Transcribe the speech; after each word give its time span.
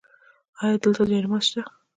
ایا 0.61 0.75
دلته 0.83 1.01
جای 1.09 1.21
نماز 1.25 1.43
شته؟ 1.49 1.61